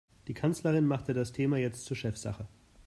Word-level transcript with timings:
Die 0.27 0.33
Kanzlerin 0.33 0.87
machte 0.87 1.13
das 1.13 1.31
Thema 1.31 1.57
jetzt 1.59 1.85
zur 1.85 1.95
Chefsache. 1.95 2.47